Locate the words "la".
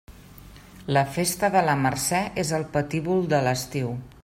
0.95-1.03, 1.67-1.77